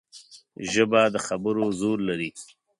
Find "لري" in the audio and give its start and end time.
2.09-2.29